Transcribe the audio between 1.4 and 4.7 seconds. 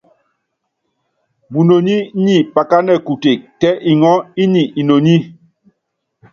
Munoní nyi pakánɛ kutek, tɛ iŋɔɔ́ inyi